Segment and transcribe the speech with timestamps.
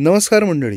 [0.00, 0.76] नमस्कार मंडळी.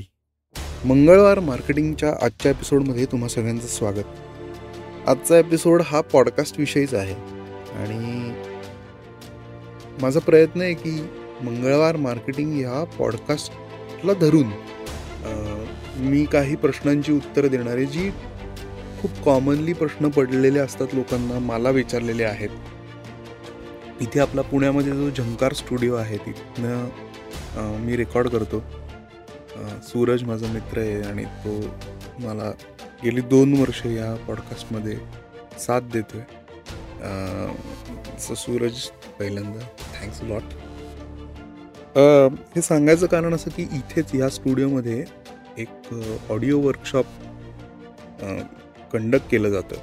[0.86, 5.10] मंगळवार मार्केटिंगच्या आजच्या एपिसोडमध्ये तुम्हा सगळ्यांचं स्वागत.
[5.10, 7.14] आजचा एपिसोड हा पॉडकास्टविषयीच आहे.
[7.74, 8.32] आणि
[10.02, 10.92] माझा प्रयत्न आहे की
[11.42, 14.48] मंगळवार मार्केटिंग ह्या पॉडकास्टला धरून
[16.08, 18.10] मी काही प्रश्नांची उत्तरं देणारे जी
[19.02, 22.50] खूप कॉमनली प्रश्न पडलेले असतात लोकांना मला विचारलेले आहेत.
[24.02, 28.64] इथे आपला पुण्यामध्ये जो झंकार स्टुडिओ आहे तिथनं मी रेकॉर्ड करतो.
[29.84, 31.60] सूरज माझा मित्र आहे आणि तो
[32.20, 32.52] मला
[33.04, 34.98] गेली दोन वर्ष या पॉडकास्टमध्ये
[35.60, 36.42] साथ देतो आहे
[38.20, 38.74] सो सूरज
[39.20, 39.60] पहिल्यांदा
[40.02, 40.44] थँक्स लॉट
[42.56, 45.06] हे सांगायचं कारण असं की इथेच ह्या स्टुडिओमध्ये
[45.58, 45.96] एक
[46.30, 47.06] ऑडिओ वर्कशॉप
[48.94, 49.76] कंडक्ट केलं जातं.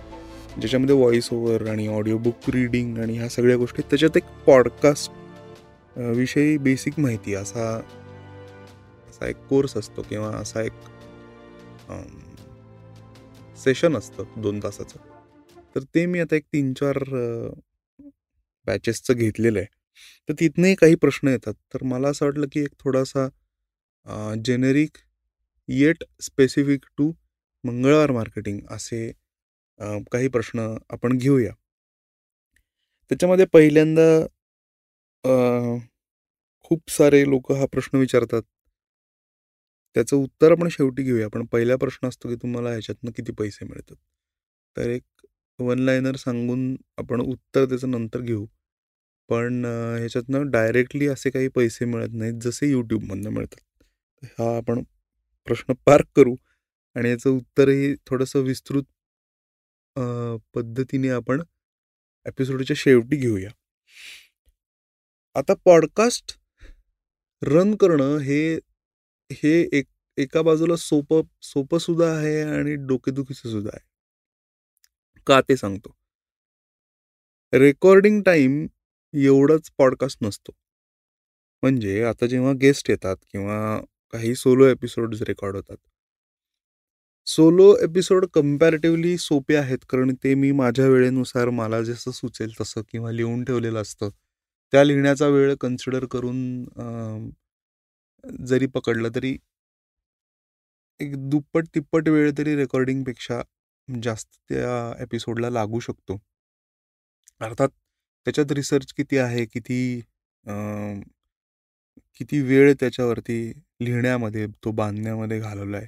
[0.60, 5.12] ज्याच्यामध्ये व्हॉइस ओव्हर आणि ऑडिओ बुक रीडिंग आणि ह्या सगळ्या गोष्टी त्याच्यात एक पॉडकास्ट
[5.97, 7.80] विषयी बेसिक माहिती असा
[9.19, 10.72] असा एक कोर्स असतो किंवा असा एक
[13.62, 14.98] सेशन असतं दोन तासाचं.
[15.74, 16.98] तर ते मी आता एक तीन चार
[18.66, 19.66] बॅचेसचं घेतलेलं आहे.
[20.28, 21.55] तर तिथनंही काही प्रश्न येतात.
[21.74, 23.27] तर मला असं वाटलं की एक थोडासा
[24.44, 24.98] generic
[25.69, 27.11] yet specific to
[27.64, 29.11] Mangalwar marketing असे
[30.12, 31.52] काही प्रश्न आपण घेऊया.
[33.11, 34.27] त्याच्यामध्ये पहिल्यांदा
[36.70, 38.42] खूप सारे लोक हा प्रश्न विचारतात.
[39.94, 41.28] त्याचं उत्तर आपण शेवटी घेऊया.
[41.28, 43.97] पण पहिला प्रश्न असतो की तुम्हाला ह्याच्यातनं किती पैसे मिळतात?
[44.77, 45.27] तर एक
[45.58, 48.47] वन लाईनर सांगून आपण उत्तर त्याचं नंतर घेऊ.
[49.28, 49.64] पण
[49.98, 53.84] ह्याच्यातनं डायरेक्टली असे काही पैसे मिळत नाहीत जसे यूट्यूबमधनं मिळतात.
[54.39, 54.83] हा आपण
[55.47, 56.34] प्रश्न पार्क करू
[56.97, 58.84] आणि याचं उत्तरही थोडंसं विस्तृत
[60.55, 61.42] पद्धतीने आपण
[62.27, 63.50] एपिसोडच्या शेवटी घेऊया.
[65.36, 66.36] आता पॉडकास्ट
[67.42, 68.58] रन करणं हे
[69.30, 69.86] हे एक
[70.18, 73.84] एका बाजूला सोपं सोपं सुद्धा आहे आणि डोकेदुखीचं सुद्धा आहे.
[75.27, 75.94] का ते सांगतो?
[77.52, 78.67] रेकॉर्डिंग टाईम
[79.14, 80.52] एवढंच पॉडकास्ट नसतो.
[81.62, 83.80] म्हणजे आता जेव्हा गेस्ट येतात किंवा
[84.12, 85.77] काही सोलो एपिसोड्स रेकॉर्ड होतात.
[87.27, 93.12] सोलो एपिसोड कम्पॅरेटिव्हली सोपे आहेत कारण ते मी माझ्या वेळेनुसार मला जसं सुचेल तसं किंवा
[93.12, 94.11] लिहून ठेवलेलं असतं.
[94.72, 96.38] त्या लिहिण्याचा वेळ कन्सिडर करून
[98.48, 99.36] जरी पकडलं तरी
[101.00, 103.40] एक दुप्पट तिप्पट वेळ तरी रेकॉर्डिंगपेक्षा
[103.89, 106.18] जास्त त्या एपिसोडला लागू शकतो.
[107.40, 107.68] अर्थात
[108.27, 109.78] त्याच्यात रिसर्च किती आहे किती
[112.20, 113.38] किती वेळ त्याच्यावरती
[113.83, 115.86] लिहिण्यामध्ये तो बांधण्यामध्ये घालवला आहे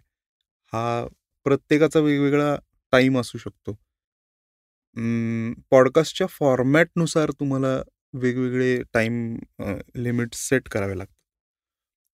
[0.72, 1.06] हा
[1.46, 2.56] प्रत्येकाचा वेगवेगळा
[2.92, 3.72] टाईम असू शकतो.
[5.70, 7.76] पॉडकास्टच्या फॉर्मॅटनुसार तुम्हाला
[8.14, 9.36] वेगवेगळे टाईम
[9.96, 11.14] लिमिट सेट करावे लागतात.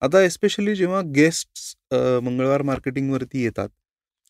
[0.01, 1.59] आता एस्पेशली जेव्हा गेस्ट
[2.23, 3.69] मंगळवार मार्केटिंगवरती येतात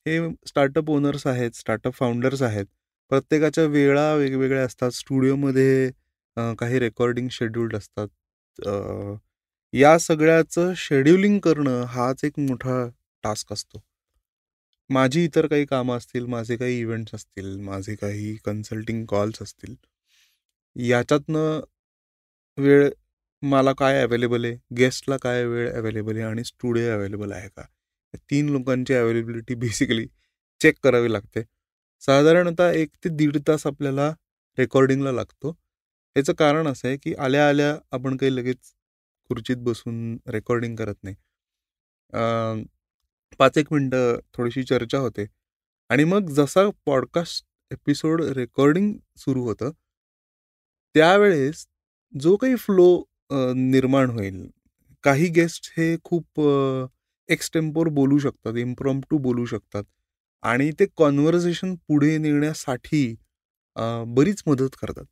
[0.05, 2.65] हे स्टार्टअप ओनर्स आहेत स्टार्टअप फाउंडर्स आहेत
[3.11, 4.91] प्रत्येकाच्या वेळा वेगवेगळ्या असतात.
[4.91, 5.89] स्टुडिओमध्ये
[6.59, 8.07] काही रेकॉर्डिंग शेड्यूल्ड असतात.
[9.73, 12.85] या सगळ्याचं शेड्युलिंग करणं हाच एक मोठा
[13.23, 13.83] टास्क असतो.
[14.89, 19.75] माझी इतर काही कामं असतील माझे काही इव्हेंट्स असतील माझे काही कन्सल्टिंग कॉल्स असतील
[20.75, 21.61] याच्यातनं
[22.57, 22.89] वेळ
[23.43, 24.57] मला काय अवेलेबल आहे?
[24.77, 27.63] गेस्टला काय वेळ अवेलेबल आहे आणि स्टुडिओ अवेलेबल आहे का?
[28.31, 30.05] तीन लोकांची अवेलेबिलिटी बेसिकली
[30.61, 31.43] चेक करावी लागते.
[32.01, 34.09] साधारणतः एक ते दीड तास आपल्याला
[34.57, 35.55] रेकॉर्डिंगला लागतो.
[36.15, 38.71] याचं कारण असं आहे की आल्या आल्या आपण काही लगेच
[39.29, 41.15] खुर्चीत बसून रेकॉर्डिंग करत नाही.
[43.39, 45.25] पाच एक मिनटं थोडीशी चर्चा होते.
[45.89, 49.71] आणि मग जसा पॉडकास्ट एपिसोड रेकॉर्डिंग सुरू होतं
[50.95, 51.65] त्यावेळेस
[52.19, 54.45] जो काही फ्लो निर्माण होईल.
[55.03, 56.41] काही गेस्ट हे खूप
[57.29, 59.83] एक्सटेम्पोर बोलू शकतात इम्प्रॉम्प्टू बोलू शकतात
[60.43, 63.05] आणि ते कॉन्व्हर्सेशन पुढे नेण्यासाठी
[63.75, 65.05] अ, बरीच मदत करतात.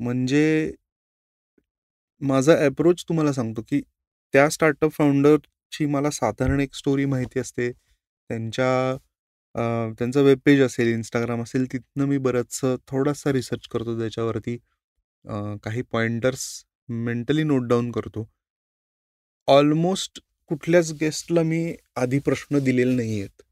[0.00, 0.72] म्हणजे
[2.22, 3.80] माझा अप्रोच तुम्हाला सांगतो की
[4.34, 7.70] त्या स्टार्टअप फाउंडरची मला साधारण एक स्टोरी माहिती असते.
[7.72, 8.68] त्यांच्या
[9.54, 9.60] अ,
[9.98, 14.56] त्यांचं वेब पेज असेल इंस्टाग्राम असेल तिथनं मी बरंचसं थोडासा रिसर्च करतो त्याच्यावरती
[15.24, 15.34] अ,
[15.64, 16.44] काही पॉइंटर्स
[16.88, 18.28] मेंटली नोट डाऊन करतो.
[19.48, 20.18] ऑलमोस्ट
[20.50, 21.60] कुठल्याच गेस्टला मी
[21.96, 23.42] आधी प्रश्न दिलेले नाही आहेत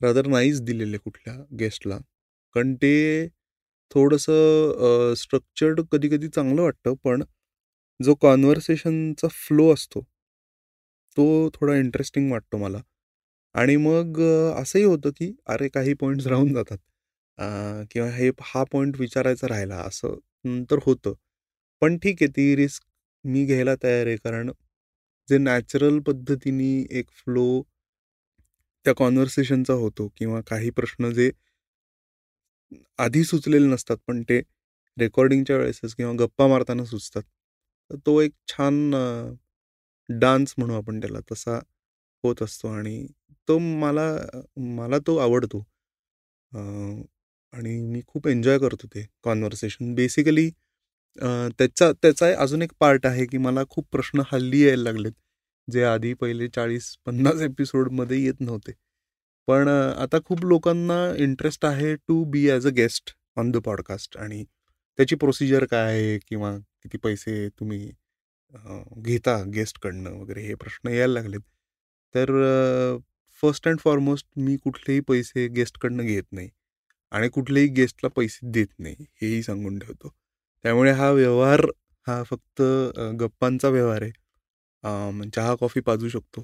[0.00, 1.96] रादर नाहीच दिलेले कुठल्या गेस्टला.
[2.56, 2.92] कारण ते
[3.90, 7.22] थोडंसं स्ट्रक्चर्ड कधी कधी चांगलं वाटतं पण
[8.00, 10.04] जो कॉन्व्हर्सेशनचा फ्लो असतो
[11.16, 11.24] तो
[11.54, 12.80] थोडा इंटरेस्टिंग वाटतो मला.
[13.54, 14.20] आणि मग
[14.60, 16.78] असंही होतं की अरे काही पॉईंट्स राहून जातात.
[17.92, 21.14] किंवा हे हा पॉईंट विचारायचा राहिला असं नंतर होतं.
[21.82, 22.82] पण ठीक आहे ती रिस्क
[23.24, 24.16] मी घ्यायला तयार आहे.
[24.18, 24.50] कारण
[25.28, 27.46] जे नॅचरल पद्धतीने एक फ्लो
[28.86, 31.30] त्या कॉन्व्हर्सेशनचा होतो किंवा काही प्रश्न जे
[32.98, 34.40] आधी सुचलेले नसतात पण ते
[34.96, 37.22] रेकॉर्डिंगच्या वेळेसच किंवा गप्पा मारताना सुचतात
[37.90, 38.90] तर तो एक छान
[40.08, 41.20] डान्स म्हणू आपण त्याला.
[41.32, 41.58] तसा
[42.24, 43.06] होत असतो आणि
[43.48, 44.06] तो मला
[44.76, 45.64] मला तो आवडतो.
[47.52, 49.94] आणि मी खूप एन्जॉय करतो ते कॉन्व्हर्सेशन.
[49.94, 50.50] बेसिकली
[51.18, 55.12] त्याचा त्याचा अजून एक पार्ट आहे की मला खूप प्रश्न हल्ली यायला लागलेत
[55.68, 58.72] जे आधी पहिले चाळीस पन्नास एपिसोडमध्ये येत नव्हते.
[59.48, 64.44] पण आता खूप लोकांना इंटरेस्ट आहे to be as a guest on the podcast आणि
[64.98, 67.90] त्याची प्रोसिजर काय आहे किंवा किती पैसे तुम्ही
[68.98, 71.40] घेता गेस्टकडनं वगैरे हे प्रश्न यायला लागलेत.
[72.14, 72.30] तर
[73.42, 76.48] फर्स्ट अँड फॉरमोस्ट मी कुठलेही पैसे गेस्टकडनं घेत नाही
[77.12, 80.12] आणि कुठलेही गेस्टला पैसे देत नाही हेही सांगून ठेवतो.
[80.64, 81.60] त्यामुळे हा व्यवहार
[82.06, 82.62] हा फक्त
[83.20, 84.10] गप्पांचा व्यवहार आहे.
[85.30, 86.42] चहा कॉफी पाजू शकतो.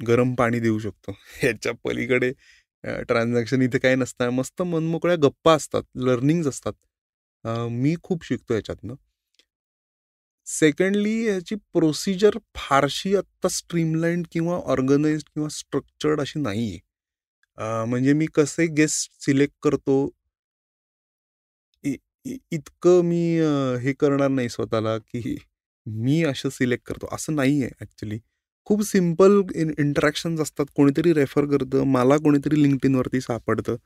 [0.00, 1.12] गरम पाणी देऊ शकतो.
[1.44, 2.32] याच्या पलीकडे
[3.08, 6.72] ट्रान्झॅक्शन इथे काही नसतं मस्त मनमोकळ्या गप्पा असतात लर्निंग्ज असतात.
[7.72, 8.94] मी खूप शिकतो याच्यातनं.
[10.46, 18.26] सेकंडली ह्याची प्रोसिजर फारशी आत्ता स्ट्रीमलाईन किंवा ऑर्गनाइज किंवा स्ट्रक्चर्ड अशी नाही आहे म्हणजे मी
[18.34, 19.96] कसे गेस्ट सिलेक्ट करतो
[22.26, 23.18] इतकं मी
[23.82, 25.36] हे करणार नाही स्वतःला की
[25.86, 27.08] मी असं सिलेक्ट करतो.
[27.14, 28.18] असं नाही आहे ॲक्च्युली
[28.66, 29.40] खूप सिंपल
[29.78, 30.66] इंटरॅक्शन्स असतात.
[30.76, 31.84] कोणीतरी रेफर करतं.
[31.86, 33.76] मला कोणीतरी लिंक्डइनवरती सापडतं.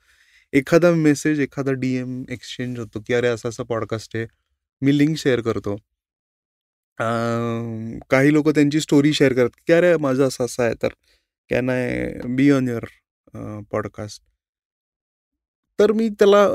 [0.52, 4.26] एखादा मेसेज एखादा डी एम एक्सचेंज होतो की अरे असं असं पॉडकास्ट आहे.
[4.82, 5.76] मी लिंक शेअर करतो.
[8.10, 10.88] काही लोक त्यांची स्टोरी शेअर करतात की अरे माझं असं असं आहे तर
[11.50, 12.84] can I be on your
[13.72, 14.22] podcast?
[15.78, 16.46] तर मी त्याला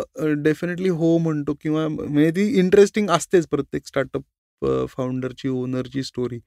[0.43, 6.39] डेफिनेटली हो म्हणतो किंवा म्हणजे ती इंटरेस्टिंग असतेच प्रत्येक स्टार्टअप फाउंडरची ओनरची स्टोरी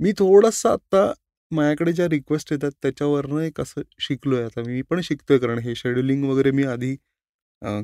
[0.00, 1.12] मी थोडंसं आता
[1.50, 4.62] माझ्याकडे ज्या रिक्वेस्ट येतात त्याच्यावरनं एक असं शिकलो आहे आता.
[4.66, 6.94] मी पण शिकतोय कारण हे शेड्युलिंग वगैरे मी आधी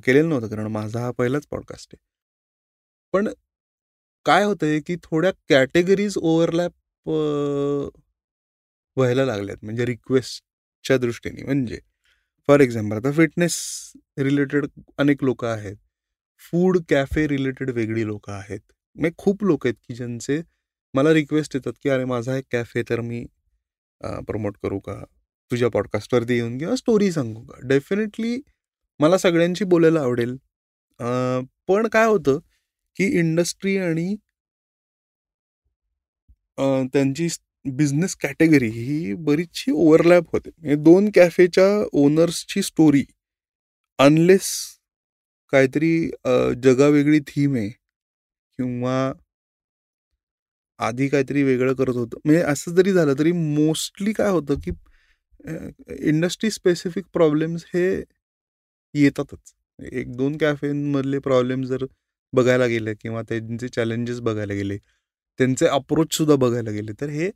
[0.04, 1.98] केलेलं नव्हतं कारण माझा हा पहिलाच पॉडकास्ट आहे.
[3.14, 3.28] पण
[4.26, 6.72] काय होतं आहे की थोड्या कॅटेगरीज ओव्हरलॅप
[8.96, 9.58] व्हायला लागल्यात.
[9.62, 11.44] म्हणजे रिक्वेस्टच्या दृष्टीने.
[11.44, 11.78] म्हणजे
[12.48, 13.56] फॉर एक्झाम्पल आता फिटनेस
[14.18, 14.66] रिलेटेड
[14.98, 15.76] अनेक लोक आहेत.
[16.42, 18.60] फूड कॅफे रिलेटेड वेगळी लोक आहेत.
[18.96, 20.40] म्हणजे खूप लोक आहेत की ज्यांचे
[20.94, 23.24] मला रिक्वेस्ट येतात की अरे माझा एक कॅफे तर मी
[24.26, 24.94] प्रमोट करू का?
[25.50, 27.66] तुझ्या पॉडकास्टवरती येऊन किंवा स्टोरी सांगू का?
[27.68, 28.40] डेफिनेटली
[29.00, 30.36] मला सगळ्यांशी बोलायला आवडेल.
[31.68, 32.38] पण काय होतं
[32.96, 34.14] की इंडस्ट्री आणि
[36.92, 37.28] त्यांची
[37.76, 40.50] बिझनेस कॅटेगरी ही बरीचशी ओव्हरलॅप होते.
[40.62, 43.04] हे दोन कॅफेच्या ओनर्सची स्टोरी
[43.98, 44.50] अनलेस
[45.52, 45.92] काहीतरी
[46.62, 49.12] जगावेगळी थीम आहे किंवा
[50.80, 52.18] आधी काहीतरी वेगळं करत होतं.
[52.24, 54.70] म्हणजे असं जरी झालं तरी मोस्टली काय होतं की
[56.08, 57.86] इंडस्ट्री स्पेसिफिक प्रॉब्लेम्स हे
[58.94, 59.54] येतातच.
[59.92, 61.84] एक दोन कॅफेमधले प्रॉब्लेम जर
[62.32, 67.30] बघायला गेले किंवा त्यांचे चॅलेंजेस बघायला गेले त्यांचे अप्रोचसुद्धा बघायला गेले तर हे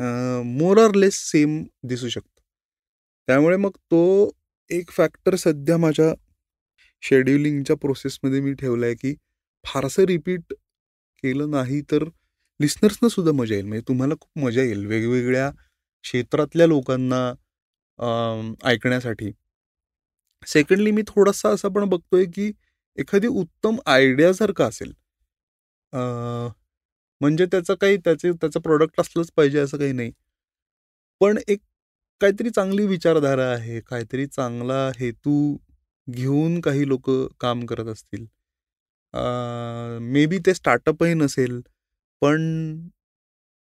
[0.00, 2.40] मोर लेस सेम दिसू शकतं.
[3.28, 4.30] त्यामुळे मग तो
[4.70, 6.12] एक फॅक्टर सध्या माझ्या
[7.02, 9.14] शेड्युलिंगच्या प्रोसेसमध्ये मी ठेवला आहे की
[9.64, 10.52] फारसं रिपीट
[11.24, 12.04] केलं नाही तर
[12.60, 13.66] लिस्नर्सना सुद्धा मजा येईल.
[13.66, 15.50] म्हणजे तुम्हाला खूप मजा येईल वेगवेगळ्या
[16.04, 17.22] क्षेत्रातल्या लोकांना
[18.64, 19.30] ऐकण्यासाठी.
[20.42, 22.50] सेकंडली मी थोडासा असं पण बघतोय की
[22.98, 24.92] एखादी उत्तम आयडिया जर का असेल
[27.20, 30.12] म्हणजे त्याचं काही त्याचे त्याचं प्रोडक्ट असलंच पाहिजे असं काही नाही.
[31.20, 31.60] पण एक
[32.20, 35.34] काहीतरी चांगली विचारधारा आहे काहीतरी चांगला हेतू
[36.08, 37.10] घेऊन काही लोक
[37.40, 38.26] काम करत असतील.
[40.02, 41.60] मे बी ते स्टार्टअपही नसेल
[42.22, 42.42] पण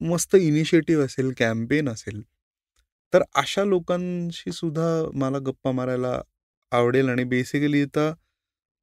[0.01, 2.21] मस्त इनिशिएटिव्ह असेल कॅम्पेन असेल
[3.13, 6.19] तर अशा लोकांशी सुद्धा मला गप्पा मारायला
[6.71, 8.13] आवडेल आणि बेसिकली आता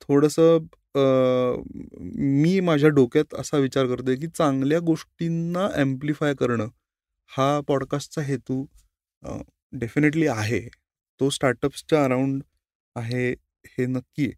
[0.00, 0.66] थोडंसं
[2.42, 6.68] मी माझ्या डोक्यात असा विचार करतोय की चांगल्या गोष्टींना ॲम्प्लिफाय करणं
[7.30, 8.64] हा पॉडकास्टचा हेतू
[9.72, 10.60] डेफिनेटली आहे.
[11.20, 12.42] तो स्टार्टअप्सच्या अराउंड
[12.96, 13.30] आहे
[13.68, 14.32] हे नक्की आहे.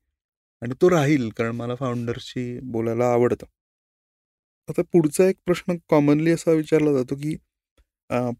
[0.62, 3.46] आणि तो राहील कारण मला फाउंडरशी बोलायला आवडतं.
[4.68, 7.36] आता पुढचा एक प्रश्न कॉमनली असा विचारला जातो की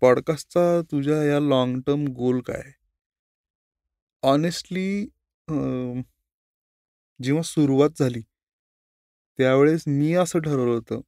[0.00, 2.62] पॉडकास्टचा तुझ्या या लाँग टर्म गोल काय
[4.22, 5.06] ऑनेस्टली
[7.20, 8.20] जेव्हा सुरुवात झाली
[9.38, 11.00] त्यावेळेस मी असं ठरवलं होतं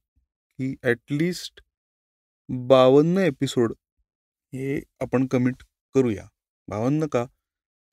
[0.59, 1.61] की ॲटलिस्ट
[2.49, 3.73] बावन्न एपिसोड
[4.53, 5.63] हे आपण कमिट
[5.95, 6.25] करूया.
[6.67, 7.25] बावन्न का?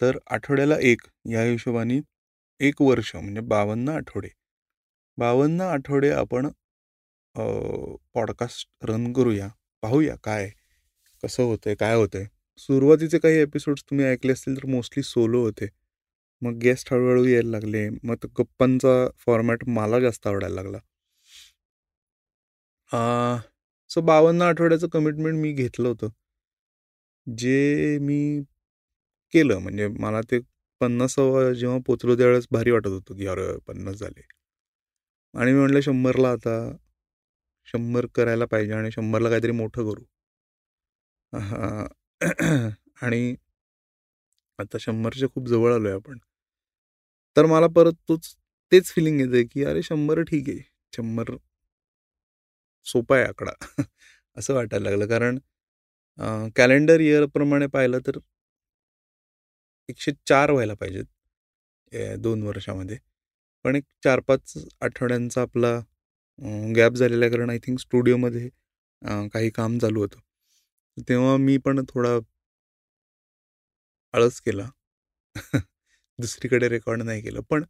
[0.01, 1.01] तर आठवड्याला एक
[1.31, 1.99] या हिशोबाने
[2.61, 4.29] एक वर्ष म्हणजे बावन्न आठवडे.
[5.19, 6.49] बावन्न आठवडे आपण
[8.15, 9.49] पॉडकास्ट रन करूया
[9.83, 10.51] पाहूया काय
[11.23, 12.25] कसं होतंय काय होतंय.
[12.59, 15.69] सुरुवातीचे काही एपिसोड्स तुम्ही ऐकले असतील तर मोस्टली सोलो होते.
[16.43, 17.89] मग गेस्ट हळूहळू यायला लागले.
[18.05, 18.95] मग गप्पांचा
[19.27, 20.79] फॉर्मॅट मला जास्त आवडायला लागला.
[23.91, 26.09] सो बावन्न आठवड्याचं कमिटमेंट मी घेतलं होतं.
[27.27, 28.19] जे मी
[29.33, 30.39] केलं म्हणजे मला ते
[30.81, 31.15] पन्नास
[31.59, 34.21] जेव्हा पोचलो त्यावेळेस भारी वाटत होतं की अरे पन्नास झाले.
[35.35, 36.57] आणि मी म्हटलं शंभरला आता
[37.69, 40.05] शंभर करायला पाहिजे आणि शंभरला काहीतरी मोठं करू.
[43.03, 43.35] आणि
[44.59, 46.19] आता शंभरच्या खूप जवळ आलो आहे आपण.
[47.37, 48.35] तर मला परत तोच
[48.73, 50.59] तेच फिलिंग येते की अरे शंभर ठीक आहे.
[50.93, 51.35] शंभर
[52.87, 53.53] सोपा आहे आकडा.
[54.37, 55.07] असं वाटायला लागलं.
[55.09, 55.39] कारण
[56.57, 58.19] कॅलेंडर इयरप्रमाणे पाहिलं तर
[59.89, 61.05] एकशे चार व्हायला पाहिजेत.
[62.19, 62.97] दोन वर्षामध्ये.
[63.65, 65.79] पण एक चार पाच आठवड्यांचा आपला
[66.77, 67.33] गॅप झालेला आहे.
[67.33, 68.49] कारण आय थिंक स्टुडिओमध्ये
[69.33, 70.21] काही काम चालू होतं.
[71.09, 72.19] तेव्हा मी पण थोडा
[74.15, 74.69] आळस केला.
[76.21, 77.41] दुसरीकडे रेकॉर्ड नाही केलं.
[77.51, 77.65] पण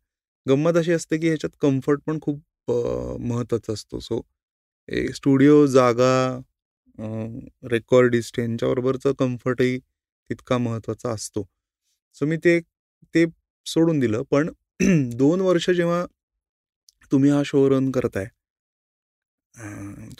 [0.46, 2.40] गंमत अशी असते की ह्याच्यात कम्फर्ट पण खूप
[3.22, 4.00] महत्त्वाचा असतो.
[4.00, 4.20] सो
[5.14, 6.12] स्टुडिओ जागा
[7.70, 9.78] रेकॉर्डिस्ट यांच्याबरोबरचं कम्फर्टही
[10.30, 11.46] तितका महत्त्वाचा असतो.
[12.16, 12.58] सो मी ते
[13.14, 13.24] ते
[13.66, 14.22] सोडून दिलं.
[14.30, 14.50] पण
[15.18, 16.04] दोन वर्ष जेव्हा
[17.12, 18.26] तुम्ही हा शो रन करताय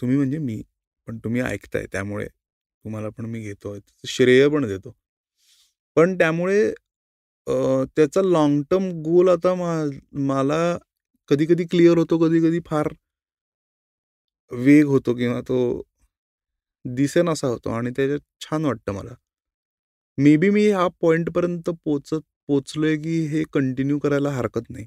[0.00, 0.62] तुम्ही म्हणजे मी.
[1.08, 3.75] पण तुम्ही ऐकताय त्यामुळे तुम्हाला पण मी घेतो
[4.08, 4.94] श्रेय पण देतो.
[5.96, 6.72] पण त्यामुळे
[7.47, 9.73] त्याचा लाँग टर्म गोल आता मा
[10.26, 10.61] मला
[11.28, 12.92] कधी कधी क्लिअर होतो कधी कधी फार
[14.50, 15.56] वेग होतो किंवा तो
[16.85, 19.14] दिसेन असा होतो आणि त्याच्यात छान वाटतं मला.
[20.18, 24.87] मे बी मी हा पॉईंटपर्यंत पोचत पोचलो आहे की हे कंटिन्यू करायला हरकत नाही.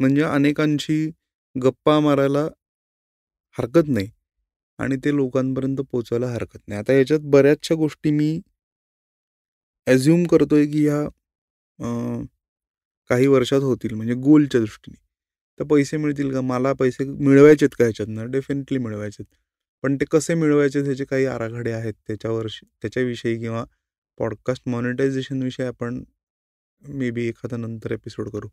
[0.00, 1.06] म्हणजे अनेकांशी
[1.56, 2.46] गप्पा मारायला
[3.56, 4.08] हरकत नाही
[4.78, 6.78] आणि ते लोकांपर्यंत पोचायला हरकत नाही.
[6.80, 8.40] आता याच्यात बऱ्याचशा गोष्टी मी
[9.86, 11.02] ॲझ्युम आहे की ह्या
[13.10, 14.96] काही वर्षात होतील म्हणजे गोलच्या दृष्टीने.
[15.60, 16.40] तर पैसे मिळतील का?
[16.40, 18.30] मला पैसे मिळवायचेत का ह्याच्यातनं?
[18.30, 19.24] डेफिनेटली मिळवायचेत
[19.84, 22.46] पण ते कसे मिळवायचे त्याचे काही आराखडे आहेत त्याच्यावर
[22.82, 23.64] त्याच्याविषयी किंवा
[24.18, 26.02] पॉडकास्ट मॉनिटायझेशनविषयी आपण
[26.82, 28.48] मे बी एखादा नंतर एपिसोड करू.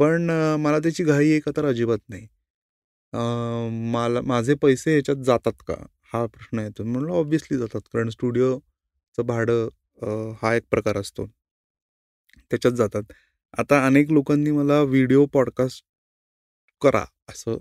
[0.00, 0.30] पण
[0.60, 2.26] मला त्याची घाई एका तर अजिबात नाही.
[3.92, 5.74] मला माझे पैसे ह्याच्यात जातात का?
[6.12, 6.84] हा प्रश्न येतो.
[6.84, 7.80] म्हणलं ऑब्व्हियसली जातात.
[7.92, 9.68] कारण स्टुडिओचं भाडं
[10.42, 11.26] हा एक प्रकार असतो.
[12.50, 13.02] त्याच्यात जातात.
[13.58, 15.84] आता अनेक लोकांनी मला व्हिडिओ पॉडकास्ट
[16.82, 17.58] करा असं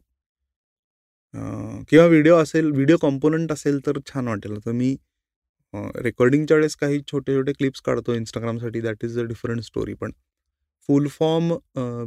[1.89, 4.57] किंवा व्हिडिओ असेल व्हिडिओ कॉम्पोनंट असेल तर छान वाटेल.
[4.65, 4.95] तर मी
[6.03, 10.11] रेकॉर्डिंगच्या वेळेस काही छोटे छोटे क्लिप्स काढतो इंस्टाग्रामसाठी that is a different story पण
[10.89, 11.51] फुल फॉर्म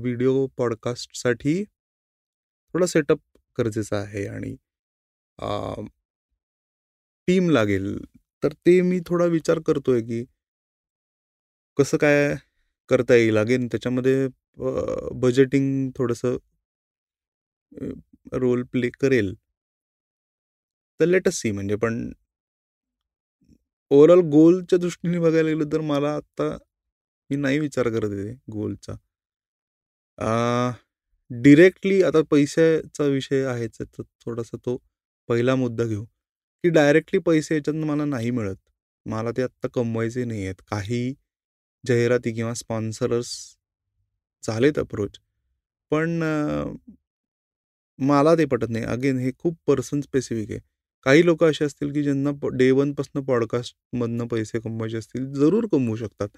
[0.02, 1.62] व्हिडिओ पॉडकास्टसाठी
[2.75, 3.20] थोडा सेटअप
[3.58, 4.54] गरजेचं आहे आणि
[7.28, 7.97] टीम लागेल
[8.42, 10.25] तर ते मी थोडा विचार करतोय की
[11.78, 12.35] कसं काय
[12.90, 13.37] करता येईल?
[13.38, 14.26] अगेन त्याच्यामध्ये
[15.21, 16.37] बजेटिंग थोडंसं
[18.35, 19.35] रोल प्ले करेल.
[21.00, 22.11] तर लेटस सी म्हणजे पण
[23.90, 26.49] ओव्हरऑल गोलच्या दृष्टीने बघायला गेलं तर मला आत्ता
[27.30, 28.95] मी नाही विचार करत आहे गोलचा
[31.30, 34.76] डिरेक्टली आता पैशाचा विषय आहेच तर थोडासा तो
[35.28, 36.04] पहिला मुद्दा घेऊ.
[36.65, 38.57] की डायरेक्टली पैसे याच्यातून मला नाही मिळत.
[39.07, 40.62] मला ते आत्ता कमवायचे नाही आहेत.
[40.71, 41.15] काही
[41.85, 43.31] जाहिराती किंवा स्पॉन्सरर्स
[44.43, 45.19] झालेत अप्रोच
[45.93, 46.23] पण
[47.99, 48.85] मला ते पटत नाही.
[48.85, 50.61] अगेन हे खूप पर्सन स्पेसिफिक आहे.
[51.07, 56.29] काही लोक असे असतील की ज्यांना डे वनपासून पॉडकास्टमधनं पैसे कमवायचे असतील जरूर कमवू शकतात.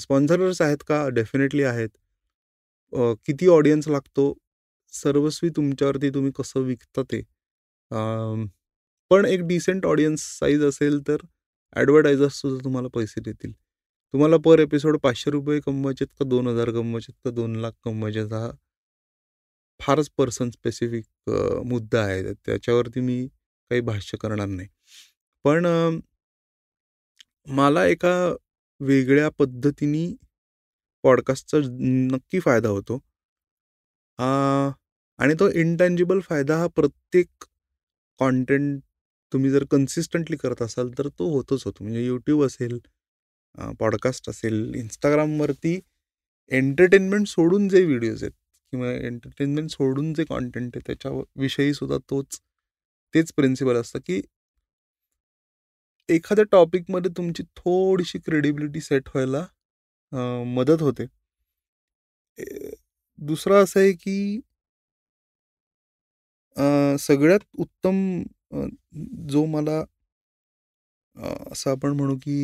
[0.00, 1.08] स्पॉन्सरर्स आहेत का?
[1.14, 1.88] डेफिनेटली आहेत.
[3.26, 4.32] किती ऑडियन्स लागतो?
[4.92, 7.20] सर्वस्वी तुमच्यावरती तुम्ही कसं विकता ते?
[9.10, 11.16] पण एक डिसेंट ऑडियन्स साईज असेल तर
[11.76, 13.52] ॲडव्हर्टायझर्ससुद्धा तुम्हाला पैसे देतील.
[14.14, 18.50] तुम्हाला पर एपिसोड पाचशे रुपये कमवायचेत का दोन हजार कमवायचेत का दोन लाख कमवायचेत हा
[19.80, 21.30] फारच पर्सन स्पेसिफिक
[21.66, 22.32] मुद्दा आहे.
[22.46, 23.26] त्याच्यावरती मी
[23.70, 24.68] काही भाष्य करणार नाही.
[25.44, 25.66] पण
[27.56, 28.14] मला एका
[28.80, 30.06] वेगळ्या पद्धतीने
[31.04, 31.58] पॉडकास्टचा
[32.12, 32.98] नक्की फायदा होतो.
[34.18, 37.44] आणि तो इंटँजिबल फायदा हा प्रत्येक
[38.20, 38.80] कॉन्टेंट
[39.34, 41.84] तुम्ही जर कन्सिस्टंटली करत असाल तर तो होतोच होतो.
[41.84, 42.78] म्हणजे यूट्यूब असेल
[43.80, 45.80] पॉडकास्ट असेल इंस्टाग्रामवरती
[46.50, 48.32] एंटरटेनमेंट सोडून जे व्हिडिओज आहेत
[48.72, 52.40] किंवा एंटरटेनमेंट सोडून जे कॉन्टेंट आहे त्याच्याविषयी सुद्धा तोच
[53.14, 54.20] तेच प्रिन्सिपल असतं की
[56.08, 59.44] एखाद्या टॉपिकमध्ये तुमची थोडीशी क्रेडिबिलिटी सेट व्हायला
[60.48, 61.06] मदत होते.
[63.18, 64.40] दुसरं असं आहे की
[66.98, 67.96] सगळ्यात उत्तम
[69.30, 69.82] जो मला
[71.52, 72.36] असं आपण म्हणू की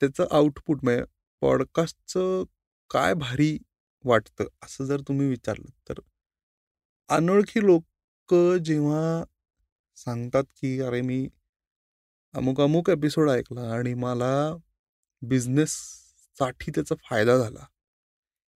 [0.00, 1.04] त्याचं आउटपुट म्हणजे
[1.42, 2.42] पॉडकास्टचं
[2.90, 3.56] काय भारी
[4.04, 6.00] वाटतं असं जर तुम्ही विचारलं तर.
[7.08, 9.24] अनोळखी लोक जेव्हा
[9.98, 11.26] सांगतात की अरे मी
[12.34, 14.32] अमुक अमुक एपिसोड ऐकला आणि मला
[15.22, 17.66] बिझनेससाठी त्याचा फायदा झाला.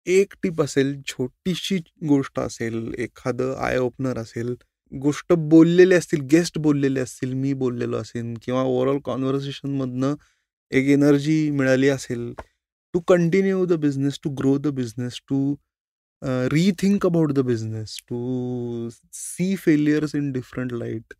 [0.07, 1.79] एक टीप असेल छोटीशी
[2.09, 4.55] गोष्ट असेल एखादं आय ओपनर असेल
[4.95, 10.15] गोष्ट बोललेले असतील गेस्ट बोललेले असतील मी बोललेलो असेल किंवा ओव्हरऑल कॉन्व्हर्सेशनमधनं
[10.73, 12.33] एक एनर्जी मिळाली असेल
[12.95, 15.55] to continue the business to grow the business to
[16.53, 21.15] rethink about the business to see failures in different light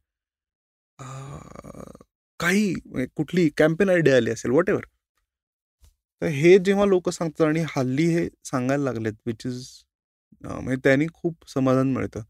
[2.41, 4.85] काही म्हणजे कुठली कॅम्पेन आयडिया आली असेल वॉट एव्हर
[6.23, 9.67] तर हे जेव्हा लोक सांगतात आणि हल्ली हे सांगायला लागलेत विच इज
[10.45, 12.23] म्हणजे त्यांनी खूप समाधान मिळतं.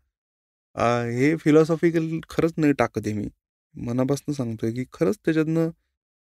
[0.76, 3.28] हे फिलॉसॉफिकल खरंच नाही टाकत आहे मी.
[3.74, 5.70] मनापासून सांगतोय की खरंच त्याच्यातनं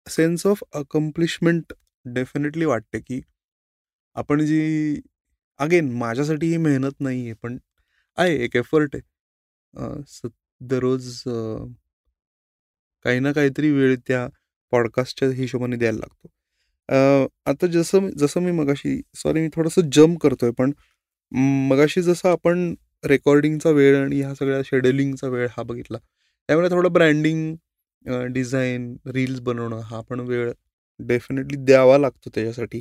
[0.06, 1.72] सेन्स ऑफ अकम्प्लिशमेंट
[2.06, 3.20] डेफिनेटली वाटते की
[4.16, 5.00] आपण जी
[5.60, 7.58] अगेन माझ्यासाठी ही मेहनत नाही आहे पण
[8.18, 9.02] आहे एक एफर्ट आहे.
[10.60, 11.22] दररोज
[13.04, 14.26] काही ना काहीतरी वेळ त्या
[14.72, 16.28] पॉडकास्टच्या हिशोबाने द्यायला लागतो.
[17.46, 20.72] आता जसं जसं मी मगाशी सॉरी मी थोडंसं जम्प करतोय पण
[21.68, 25.98] मगाशी जसं आपण रेकॉर्डिंगचा वेळ आणि ह्या सगळ्या शेड्युलिंगचा वेळ हा बघितला.
[26.48, 27.54] त्यामुळे थोडं ब्रँडिंग
[28.34, 30.52] डिझाईन रील्स बनवणं हा पण वेळ
[31.00, 32.80] डेफिनेटली द्यावा लागतो त्याच्यासाठी.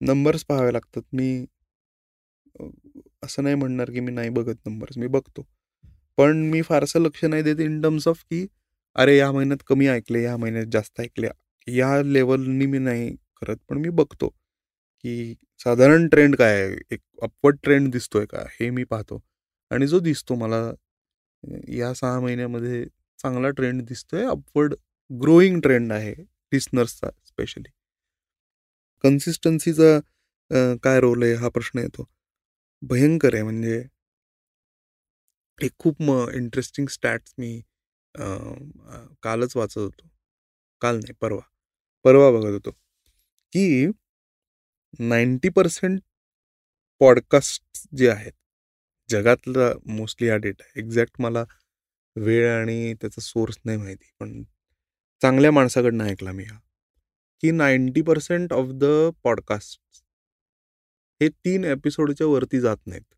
[0.00, 1.02] नंबर्स पाहावे लागतात.
[1.12, 1.44] मी
[3.24, 5.46] असं नाही म्हणणार की मी नाही बघत नंबर्स मी बघतो.
[6.18, 8.46] पण मी फारसं लक्ष नाही देत इन टर्म्स ऑफ की
[8.96, 11.28] अरे या महिन्यात कमी ऐकले या महिन्यात जास्त ऐकले.
[11.66, 13.10] या लेवलनी मी नाही
[13.40, 14.30] करत पण मी बघतो.
[15.04, 16.76] की साधारण ट्रेंड काय आहे?
[16.92, 18.44] एक अपवर्ड ट्रेंड दिसतोय का?
[18.60, 19.20] हे मी पाहतो.
[19.70, 20.60] आणि जो दिसतो मला
[21.78, 22.84] या सहा महिन्यामध्ये
[23.18, 24.24] चांगला ट्रेंड दिसतोय.
[24.26, 24.74] अपवर्ड
[25.10, 26.14] ग्रोईंग ट्रेंड आहे
[26.52, 27.70] लिस्नर्सचा स्पेशली
[29.04, 29.98] कन्सिस्टन्सीचा
[30.84, 31.34] काय रोल आहे?
[31.34, 32.08] हा प्रश्न येतो.
[32.82, 33.82] भयंकर आहे म्हणजे
[35.58, 37.50] एक खूप म इंटरेस्टिंग स्टॅट्स मी
[39.24, 40.08] कालच वाचत होतो.
[40.82, 41.40] काल नाही परवा.
[42.04, 42.70] परवा बघत होतो.
[43.52, 43.86] की
[44.98, 46.00] नाईंटी पर्सेंट
[47.00, 48.32] पॉडकास्ट जे आहेत
[49.08, 50.64] जगातला मोस्टली हा डेटा.
[50.76, 51.44] एक्झॅक्ट मला
[52.16, 54.42] वेळ आणि त्याचा सोर्स नाही माहिती पण
[55.22, 56.58] चांगल्या माणसाकडनं ऐकला मी हा
[57.42, 58.84] की ninety percent of the
[59.24, 59.80] podcast
[61.20, 63.14] हे तीन एपिसोडच्या वरती जात नाहीत.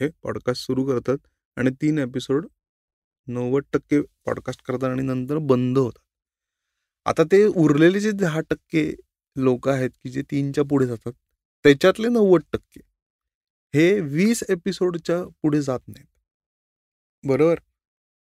[0.00, 1.18] हे पॉडकास्ट सुरू करतात
[1.56, 2.46] आणि तीन एपिसोड
[3.26, 6.02] नव्वद टक्के पॉडकास्ट करतात आणि नंतर बंद होतात.
[7.06, 8.84] आता ते उरलेले जे दहा टक्के
[9.36, 11.12] लोक आहेत की जे तीनच्या पुढे जातात
[11.64, 12.80] त्याच्यातले नव्वद टक्के
[13.74, 16.06] हे वीस एपिसोडच्या पुढे जात नाहीत.
[17.24, 17.60] बरोबर?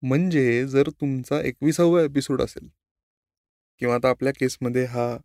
[0.03, 2.67] म्हणजे जर तुमचा एकविसावा एपिसोड असेल
[3.81, 5.17] किंवा आता आपल्या केसमध्ये हा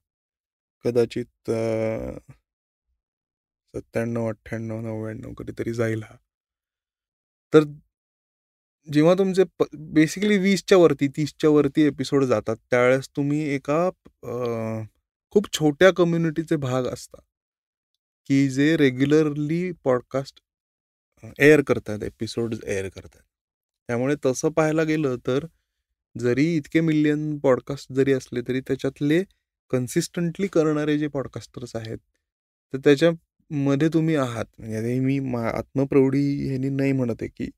[0.85, 1.51] कदाचित
[3.75, 6.16] सत्त्याण्णव अठ्ठ्याण्णव नव्याण्णव कधीतरी जाईल हा.
[7.53, 7.64] तर
[8.93, 13.88] जेव्हा तुमचे बेसिकली वीसच्या वरती तीसच्या वरती एपिसोड जातात त्यावेळेस तुम्ही एका
[15.33, 17.21] खूप छोट्या कम्युनिटीचे भाग असतात.
[18.27, 20.40] की जे रेग्युलरली पॉडकास्ट
[21.38, 23.21] एअर करतात एपिसोड एअर करतात.
[23.88, 25.47] त्यामुळे तसं पाहायला गेलं तर
[26.16, 29.23] जरी इतके मिलियन पॉडकास्ट जरी असले तरी त्याच्यातले
[29.71, 31.99] कन्सिस्टंटली करणारे जे पॉडकास्टर्स आहेत
[32.75, 34.45] तर त्याच्यामध्ये तुम्ही आहात.
[34.59, 37.51] म्हणजे मी मा आत्मप्रौढी ह्यानी नाही म्हणत आहे की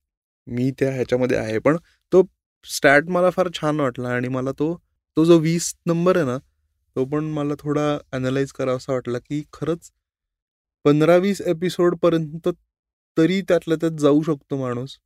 [0.47, 1.77] मी त्या ह्याच्यामध्ये आहे पण
[2.13, 2.23] तो
[2.67, 4.75] स्टॅट मला फार छान वाटला आणि मला तो
[5.17, 6.39] तो जो वीस नंबर आहे ना
[6.97, 9.91] तो पण मला थोडा अनालाइज करावासा वाटला की खरंच
[10.85, 12.49] पंधरा वीस एपिसोडपर्यंत
[13.17, 14.99] तरी त्यातल्या त्यात जाऊ शकतो माणूस.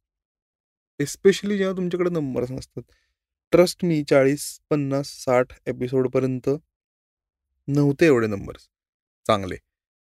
[1.00, 2.82] एस्पेशली जेव्हा तुमच्याकडे नंबर्स नसतात.
[3.52, 6.48] ट्रस्ट मी चाळीस पन्नास साठ एपिसोडपर्यंत
[7.68, 8.68] नव्हते एवढे नंबर्स
[9.26, 9.56] चांगले.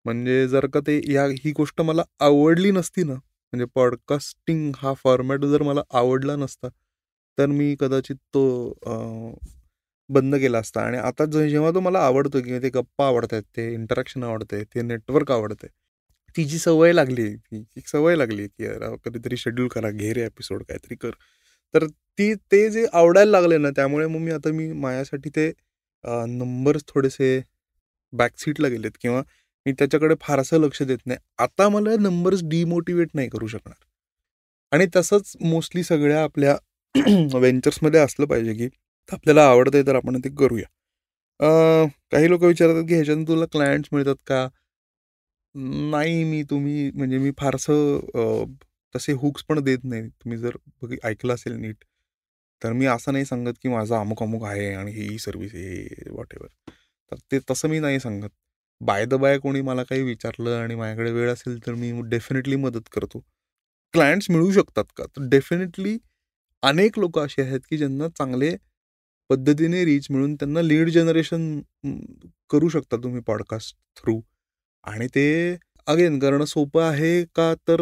[0.06, 5.46] म्हणजे जर का ते या ही गोष्ट मला आवडली नसती ना म्हणजे पॉडकास्टिंग हा फॉर्मॅट
[5.46, 6.68] जर मला आवडला नसता
[7.38, 8.44] तर मी कदाचित तो
[10.10, 10.82] बंद केला असता.
[10.82, 14.82] आणि आता जेव्हा तो मला आवडतो किंवा ते गप्पा आवडत आहेत ते इंटरॅक्शन आवडतंय ते
[14.82, 15.70] नेटवर्क आवडतंय
[16.36, 18.68] ती जी सवय लागली ती एक सवय लागली की
[19.06, 21.12] कधीतरी शेड्यूल करा घे रे एपिसोड काहीतरी कर.
[21.74, 21.86] तर
[22.20, 25.52] ती ते जे आवडायला लागले ना त्यामुळे मग मी आता मी माझ्यासाठी ते
[26.30, 27.40] नंबर्स थोडेसे
[28.14, 28.92] बॅकसीटला गेलेत.
[29.02, 29.22] किंवा
[29.66, 31.20] मी त्याच्याकडे फारसं लक्ष देत नाही.
[31.40, 33.76] आता मला नंबर्स डिमोटिवेट नाही करू शकणार.
[34.72, 36.56] आणि तसंच मोस्टली सगळ्या आपल्या
[37.42, 38.68] वेंचर्समध्ये असलं पाहिजे की
[39.10, 40.66] तर आपल्याला आवडतंय तर आपण ते करूया.
[42.12, 44.48] काही लोक विचारतात की ह्याच्यातून तुला क्लायंट्स मिळतात का?
[45.92, 48.46] नाही मी तुम्ही म्हणजे मी फारसं
[48.96, 50.08] तसे हुक्स पण देत नाही.
[50.10, 51.84] तुम्ही जर बघ ऐकलं असेल नीट
[52.62, 56.34] तर मी असं नाही सांगत की माझा अमुक अमुक आहे आणि ही सर्व्हिस आहे वॉट
[56.34, 56.48] एव्हर
[57.12, 58.30] तर ते तसं मी नाही सांगत.
[58.82, 62.90] बाय द बाय कोणी मला काही विचारलं आणि माझ्याकडे वेळ असेल तर मी डेफिनेटली मदत
[62.94, 63.20] करतो.
[63.94, 65.06] क्लायंट्स मिळू शकतात का?
[65.08, 65.98] तर डेफिनेटली
[66.64, 68.52] अनेक लोक असे आहेत की ज्यांना चांगले
[69.34, 71.62] पद्धतीने रीच मिळून त्यांना लीड जनरेशन
[72.50, 74.22] करू शकता तुम्ही पॉडकास्ट थ्रू
[74.84, 75.26] आणि ते
[75.88, 77.82] अगेन करणं सोपं आहे का तर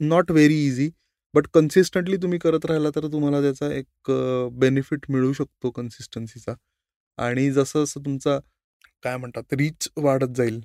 [0.00, 0.90] not very easy
[1.34, 4.10] but consistently तुम्ही करत राहिला तर तुम्हाला त्याचा एक
[4.52, 6.54] बेनिफिट मिळू शकतो कन्सिस्टन्सीचा
[7.18, 8.38] आणि जसं जसं तुमचा
[9.02, 10.60] काय म्हणतात रीच वाढत जाईल.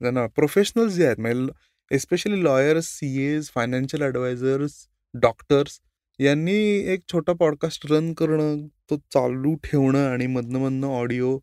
[0.00, 2.86] ना प्रोफेशनल्स जे आहेत म्हणजे especially lawyers
[3.22, 4.74] CAs financial advisors
[5.14, 5.80] doctors
[6.18, 6.54] यांनी
[6.92, 11.38] एक छोटा पॉडकास्ट रन करणं तो चालू ठेवणं आणि मधनं मधनं ऑडिओ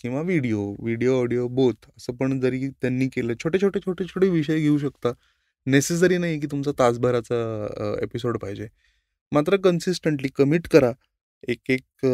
[0.00, 4.58] किंवा व्हिडिओ व्हिडिओ ऑडिओ बोथ असं पण जरी त्यांनी केलं छोटे छोटे छोटे छोटे विषय
[4.60, 5.12] घेऊ शकता.
[5.66, 7.36] नेसेसरी नाही की तुमचा तासभराचा
[8.02, 8.68] एपिसोड पाहिजे.
[9.32, 10.92] मात्र कन्सिस्टंटली कमिट करा.
[11.48, 12.06] एक एक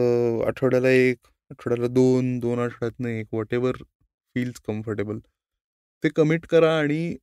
[0.46, 1.18] आठवड्याला एक
[1.50, 3.76] आठवड्याला दोन दोन आठवड्यातनं एक वॉट एव्हर
[4.36, 5.18] फील्स कम्फर्टेबल
[6.04, 7.16] ते कमिट करा आणि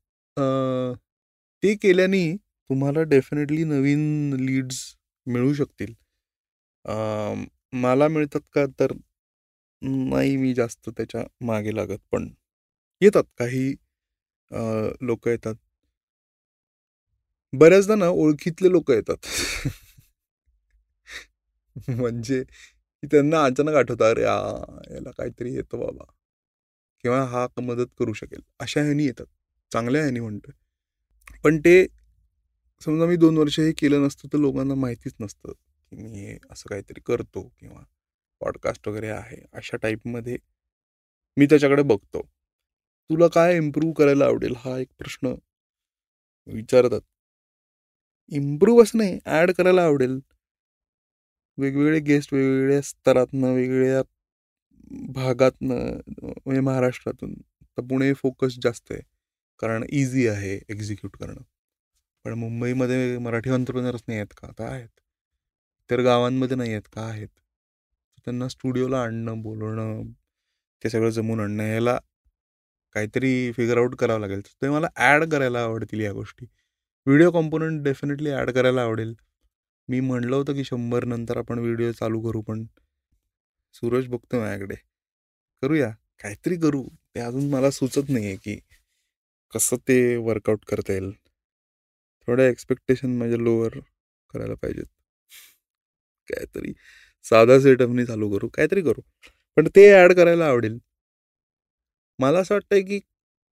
[1.63, 2.25] ते केल्याने
[2.69, 4.79] तुम्हाला डेफिनेटली नवीन लीड्स
[5.27, 5.93] मिळू शकतील.
[6.85, 8.91] मला मिळतात का तर
[9.81, 12.27] नाही मी जास्त त्याच्यामागे लागत पण
[13.01, 13.73] येतात काही
[15.07, 15.55] लोक येतात.
[17.53, 19.25] बऱ्याचदा ना ओळखीतले लोक येतात.
[21.89, 22.43] म्हणजे
[23.03, 26.03] त्यांना अचानक आठवतं अरे याला काहीतरी येतं बाबा.
[27.03, 28.41] किंवा हा मदत करू शकेल.
[28.59, 29.25] अशा ह्यानी येतात.
[29.71, 30.53] चांगल्या ह्यानी म्हणतोय.
[31.43, 31.85] पण ते
[32.81, 35.53] समजा मी दोन वर्ष हे केलं नसतं तर लोकांना माहितीच नसतं.
[35.95, 37.83] की मी हे असं काहीतरी करतो किंवा
[38.39, 40.37] पॉडकास्ट वगैरे आहे अशा टाईपमध्ये
[41.37, 42.21] मी त्याच्याकडे बघतो.
[43.09, 45.33] तुला काय इम्प्रूव्ह करायला आवडेल हा एक प्रश्न
[46.47, 47.01] विचारतात.
[48.31, 50.19] इम्प्रूव्ह असं नाही ॲड करायला आवडेल.
[51.57, 54.01] वेगवेगळे गेस्ट वेगवेगळ्या स्तरातनं वेगवेगळ्या
[55.13, 55.75] भागातनं
[56.17, 57.33] म्हणजे महाराष्ट्रातून.
[57.77, 59.01] तर पुणे फोकस जास्त आहे
[59.59, 61.41] कारण इझी आहे एक्झिक्यूट करणं.
[62.23, 64.47] पण मुंबईमध्ये मराठी ऑन्टरप्रिनर्स नाही आहेत का?
[64.47, 64.99] आता आहेत.
[65.89, 67.27] तर गावांमध्ये नाही आहेत का आहेत?
[68.25, 70.03] त्यांना स्टुडिओला आणणं बोलवणं
[70.83, 71.97] ते सगळं जमून आणणं याला
[72.95, 74.41] काहीतरी फिगर आउट करावं लागेल.
[74.61, 76.45] ते मला ॲड करायला आवडतील या गोष्टी.
[77.07, 79.13] व्हिडिओ कॉम्पोनंट डेफिनेटली ॲड करायला आवडेल.
[79.89, 82.65] मी म्हणलं होतं की शंभर नंतर आपण व्हिडिओ चालू करू पण
[83.75, 84.75] सूरज बघतो माझ्याकडे.
[85.63, 85.89] करूया.
[86.19, 86.83] काहीतरी करू.
[87.15, 88.59] ते अजून मला सुचत नाही आहे की
[89.53, 91.11] कसं ते वर्कआउट करता येईल.
[92.27, 93.79] थोड्या एक्सपेक्टेशन माझ्या लोअर
[94.33, 94.85] करायला पाहिजेत.
[96.29, 96.73] काहीतरी
[97.25, 99.01] साधा सेटअपनी चालू करू काहीतरी करू.
[99.57, 100.77] पण ते ॲड करायला आवडेल.
[102.19, 102.99] मला असं वाटतंय की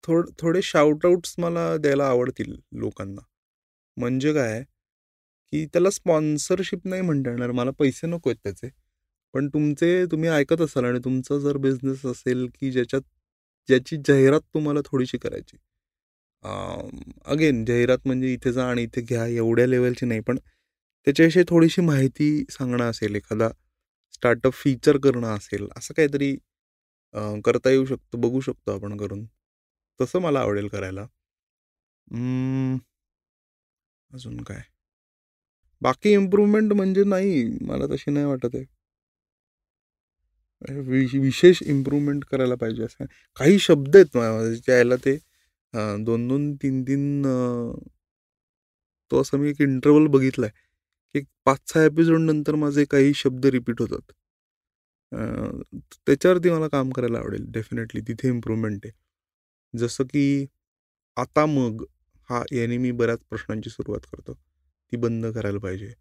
[0.04, 3.22] थोड थोडे शाउटआउट्स मला द्यायला आवडतील लोकांना.
[3.98, 4.62] म्हणजे काय?
[5.54, 7.52] की त्याला स्पॉन्सरशिप नाही म्हणता येणार.
[7.52, 8.70] मला पैसे नको आहेत त्याचे.
[9.34, 13.02] पण तुमचे तुम्ही ऐकत असाल आणि तुमचा जर बिझनेस असेल की ज्याच्यात
[13.70, 15.58] ज्याची जाहिरात तुम्हाला थोडीशी करायची.
[17.26, 19.26] अगेन जाहिरात म्हणजे इथे जा आणि इथे घ्या.
[19.28, 20.20] एवढ्या लेवलची नाही.
[20.22, 20.38] पण
[21.08, 23.50] त्याच्याविषयी थोडीशी माहिती सांगणं असेल एखादा
[24.14, 26.36] स्टार्टअप फीचर करणं असेल असं काहीतरी
[27.46, 29.26] करता येऊ शकतं बघू शकतो आपण करून
[30.00, 31.06] तसं मला आवडेल करायला.
[34.12, 34.62] अजून काय?
[35.82, 38.64] बाकी इम्प्रूव्हमेंट म्हणजे नाही मला तशी नाही वाटत आहे.
[41.20, 43.06] विशेष इम्प्रूव्हमेंट करायला पाहिजे असं.
[43.38, 45.18] काही शब्द आहेत त्याला ते
[46.06, 47.24] दोन दोन तीन तीन
[49.12, 50.50] तो असं मी एक इंटरवल बघितलाय.
[51.16, 54.12] की पाच सहा एपिसोड नंतर माझे काही शब्द रिपीट होतात.
[56.08, 58.94] त्याच्यावरती मला काम करायला आवडेल डेफिनेटली तिथे इम्प्रूव्हमेंट आहे.
[59.74, 60.46] जसं की
[61.18, 61.84] आता मग
[62.30, 64.34] हा याने मी बऱ्याच प्रश्नांची सुरुवात करतो.
[64.34, 65.94] ती बंद करायला पाहिजे.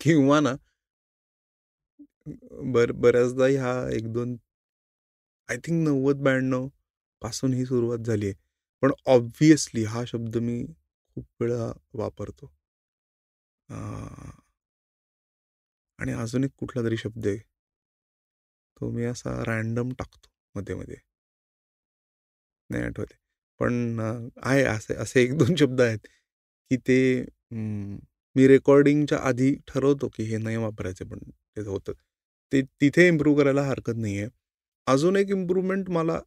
[0.00, 0.56] किंवा ना
[2.72, 4.36] बर बऱ्याचदा ह्या एक दोन
[5.48, 8.34] आय थिंक नव्वद ब्याण्णवपासून ही सुरुवात झाली आहे.
[8.82, 10.62] पण ऑब्व्हियसली हा शब्द मी
[11.16, 12.52] खूप वेळा वापरतो.
[15.98, 17.38] आणि अजून एक कुठला तरी शब्द आहे.
[18.76, 20.96] तो मी असा रॅन्डम टाकतो मध्ये मध्ये.
[22.70, 23.14] नाही आठवते
[23.60, 24.00] पण
[24.42, 26.06] आहे असे असे एक दोन शब्द आहेत
[26.70, 26.98] की ते
[28.36, 31.18] मी रेकॉर्डिंगच्या आधी ठरवतो की हे नाही वापरायचे पण
[31.56, 31.92] ते होतं.
[32.52, 34.28] ते तिथे इम्प्रूव्ह करायला हरकत नाही आहे.
[34.86, 36.18] अजून एक इम्प्रूव्हमेंट मला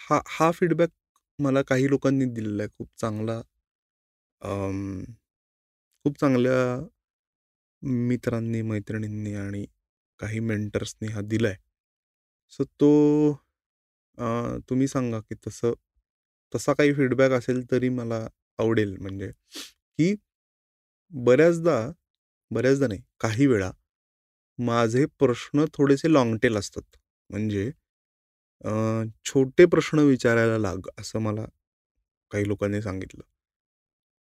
[0.00, 0.90] हा हा फीडबॅक
[1.38, 2.68] मला काही लोकांनी दिलेला आहे.
[2.78, 3.40] खूप चांगला
[4.42, 6.58] खूप चांगल्या
[7.82, 9.64] मित्रांनी मैत्रिणींनी आणि
[10.20, 11.56] काही मेंटर्सनी हा दिला आहे
[12.52, 12.90] सो तो
[14.68, 15.72] तुम्ही सांगा की तसं
[16.54, 18.26] तसा काही फीडबॅक असेल तरी मला
[18.58, 18.96] आवडेल.
[18.96, 19.30] म्हणजे
[19.98, 20.14] की
[21.12, 21.76] बऱ्याचदा
[22.50, 23.70] बऱ्याचदा नाही काही वेळा
[24.58, 26.82] माझे प्रश्न थोडेसे लाँग टेल असतात.
[27.30, 27.70] म्हणजे
[29.26, 31.44] छोटे प्रश्न विचारायला लाग असं मला
[32.30, 33.22] काही लोकांनी सांगितलं.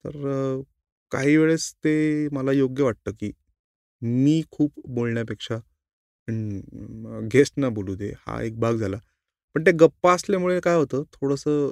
[0.06, 0.62] तर
[1.12, 3.30] काही वेळेस ते मला योग्य वाटतं की
[4.02, 5.56] मी खूप बोलण्यापेक्षा
[7.32, 8.96] गेस्ट ना बोलू दे हा एक भाग झाला.
[9.56, 11.70] पण ते गप्पा असल्यामुळे काय होतं थोडंसं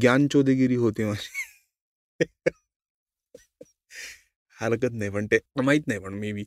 [0.00, 1.28] ज्ञानचोदेगिरी होते माझी.
[4.58, 6.44] हरकत नाही पण ते माहीत नाही पण मे बी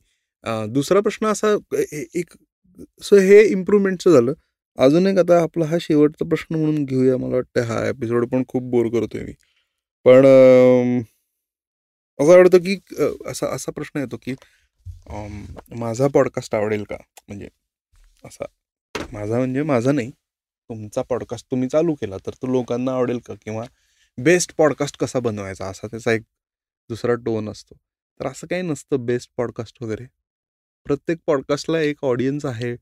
[0.74, 1.54] दुसरा प्रश्न असा
[2.16, 2.34] एक
[3.02, 4.32] सो हे इम्प्रूव्हमेंटचं झालं.
[4.78, 8.62] अजून एक आता आपला हा शेवटचा प्रश्न म्हणून घेऊया मला वाटतं हा एपिसोड पण खूप
[8.72, 9.32] बोर करतोय मी.
[10.08, 10.26] पण
[12.18, 12.76] असं आवडतं की
[13.26, 14.34] असा असा प्रश्न येतो की
[15.76, 16.96] माझा पॉडकास्ट आवडेल का?
[17.28, 17.48] म्हणजे
[18.24, 18.44] असा
[19.12, 23.34] माझा म्हणजे माझा नाही तुमचा पॉडकास्ट तुम्ही चालू केला तर तो लोकांना आवडेल का?
[23.34, 23.64] किंवा
[24.18, 25.66] बेस्ट पॉडकास्ट कसा बनवायचा?
[25.66, 26.22] असा त्याचा एक
[26.88, 27.74] दुसरा टोन असतो.
[28.20, 30.04] तर असं काही नसतं बेस्ट पॉडकास्ट वगैरे.
[30.84, 32.76] प्रत्येक पॉडकास्टला एक ऑडियन्स आहे.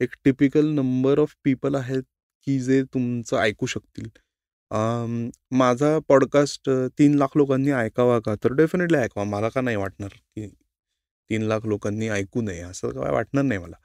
[0.00, 2.02] एक टिपिकल नंबर ऑफ पीपल आहेत
[2.46, 4.08] की जे तुमचं ऐकू शकतील.
[4.72, 8.34] माझा पॉडकास्ट तीन लाख लोकांनी ऐकावा का?
[8.44, 9.24] तर डेफिनेटली ऐकावा.
[9.24, 10.46] मला का नाही वाटणार की
[11.30, 12.60] तीन लाख लोकांनी ऐकू नये?
[12.60, 13.76] असं काय वाटणार नाही मला.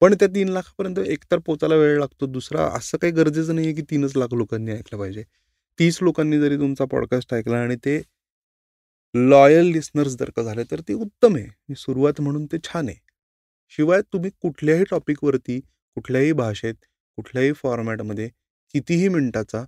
[0.00, 2.26] पण त्या तीन लाखापर्यंत एकतर पोचायला वेळ लागतो.
[2.26, 5.24] दुसरा असं काही गरजेचं नाही आहे की तीनच लाख लोकांनी ऐकलं पाहिजे.
[5.78, 8.00] तीस लोकांनी जरी तुमचा पॉडकास्ट ऐकला आणि ते
[9.14, 11.74] लॉयल लिस्नर्स जर का झाले तर ते उत्तम आहे.
[11.74, 12.96] सुरुवात म्हणून ते छान आहे.
[13.70, 15.60] शिवाय तुम्ही कुठल्याही टॉपिकवरती
[15.94, 16.74] कुठल्याही भाषेत
[17.16, 18.28] कुठल्याही फॉर्मॅटमध्ये
[18.74, 19.64] कितीही मिनटाचा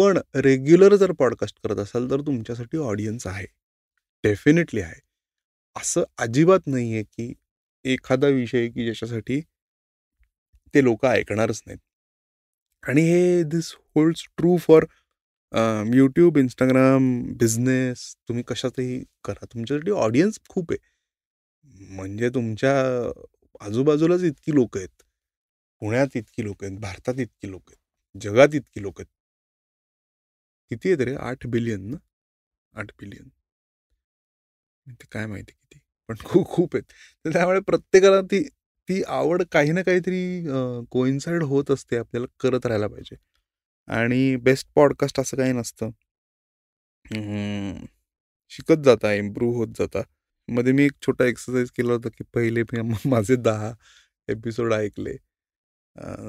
[0.00, 3.46] पण रेग्युलर जर पॉडकास्ट करत असाल तर तुमच्यासाठी ऑडियन्स आहे.
[4.24, 5.00] डेफिनेटली आहे.
[5.76, 7.32] असं अजिबात नाही आहे की
[7.84, 9.40] एखादा विषय की ज्याच्यासाठी
[10.74, 11.78] ते लोक ऐकणारच नाहीत.
[12.82, 14.86] आणि हे this holds true for
[15.94, 19.44] YouTube Instagram business तुम्ही कशातही करा.
[19.44, 20.78] तुमच्यासाठी ऑडियन्स खूप आहे.
[21.94, 22.74] म्हणजे तुमच्या
[23.60, 25.02] आजूबाजूलाच इतकी लोक आहेत.
[25.80, 26.78] पुण्यात इतकी लोक आहेत.
[26.78, 28.20] भारतात इतकी लोक आहेत.
[28.20, 29.19] जगात इतकी लोक आहेत.
[30.70, 31.96] किती आहेत रे आठ बिलियन ना?
[32.74, 33.28] आठ बिलियन
[35.00, 35.78] ते काय माहिती किती?
[36.08, 36.84] पण खूप खूप आहेत.
[37.24, 38.42] तर त्यामुळे प्रत्येकाला ती
[38.88, 40.22] ती आवड काही ना काहीतरी
[40.90, 41.96] कोइन्साइड होत असते.
[41.96, 43.16] आपल्याला करत राहायला पाहिजे.
[43.88, 45.90] आणि बेस्ट पॉडकास्ट असं काही नसतं.
[48.52, 50.02] शिकत जाता इम्प्रूव्ह होत जाता.
[50.48, 53.72] मध्ये मी एक छोटा एक्सरसाइज केला होता की पहिले मी माझे दहा
[54.28, 55.16] एपिसोड ऐकले.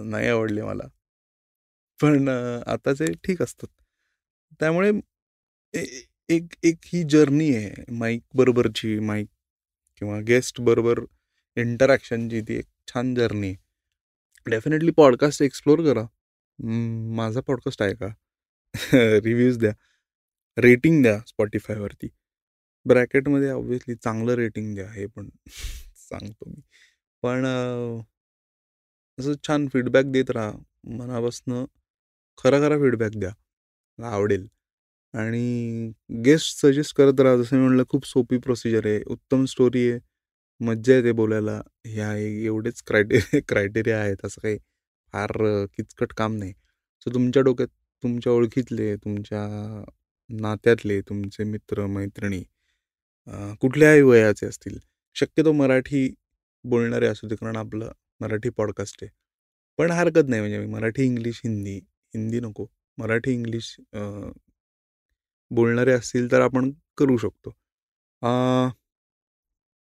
[0.05, 0.87] नाही आवडले मला.
[1.99, 2.29] पण
[2.67, 3.67] आताचे ठीक असतात.
[4.59, 4.91] त्यामुळे
[6.29, 7.91] एक एक ही जर्नी आहे.
[7.91, 9.27] माईक बरोबरची माईक
[9.97, 10.99] किंवा गेस्ट बरोबर
[11.55, 13.55] इंटरॅक्शनची ती एक छान जर्नी आहे.
[14.49, 16.03] डेफिनेटली पॉडकास्ट एक्सप्लोर करा.
[17.15, 18.07] माझा पॉडकास्ट आहे का?
[19.23, 19.73] रिव्ह्यूज द्या.
[20.57, 22.07] रेटिंग द्या स्पॉटीफायवरती
[22.85, 25.29] ब्रॅकेटमध्ये ऑब्व्हियसली चांगलं रेटिंग द्या हे पण
[25.95, 26.61] सांगतो मी.
[27.21, 27.45] पण
[29.19, 30.51] असं छान फीडबॅक देत राहा.
[30.83, 31.65] मनापासनं
[32.43, 33.31] खरा खरा फीडबॅक द्या.
[34.07, 34.47] आवडेल.
[35.13, 35.91] आणि
[36.25, 37.37] गेस्ट सजेस्ट करत राहा.
[37.37, 39.01] जसं मी म्हणलं खूप सोपी प्रोसिजर आहे.
[39.07, 39.99] उत्तम स्टोरी आहे.
[40.59, 41.61] मज्जा येते बोलायला.
[41.85, 44.17] ह्या एवढेच क्रायटेरिया क्रायटेरिया आहेत.
[44.23, 44.57] असं काही
[45.13, 45.31] फार
[45.65, 46.51] किचकट काम नाही.
[47.01, 47.67] सो तुमच्या डोक्यात
[48.03, 49.83] तुमच्या ओळखीतले तुमच्या
[50.29, 52.43] नात्यातले तुमचे मित्र मैत्रिणी
[53.61, 54.77] कुठल्याही वयाचे असतील
[55.13, 56.13] शक्यतो मराठी
[56.63, 57.35] बोलणारे असू दे.
[57.35, 59.11] कारण आपलं मराठी पॉडकास्ट आहे.
[59.77, 60.41] पण हरकत नाही.
[60.41, 61.75] म्हणजे मराठी इंग्लिश हिंदी
[62.15, 62.65] हिंदी नको.
[63.01, 63.75] मराठी इंग्लिश
[65.51, 67.51] बोलणारे असतील तर आपण करू शकतो.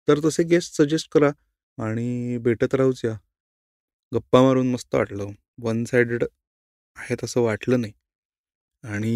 [0.07, 1.29] तर तसे गेस्ट सजेस्ट करा
[1.77, 3.13] आणि भेटत राहूच या.
[4.11, 5.31] गप्पा मारून मस्त वाटलं.
[5.63, 6.23] वन सायडेड
[6.97, 7.93] आहे तसं वाटलं नाही.
[8.83, 9.13] आणि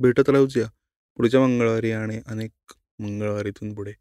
[0.00, 0.66] भेटत राहूच या.
[1.16, 3.92] पुढच्या मंगळवारी आणि अनेक मंगळवारीतून पुढे.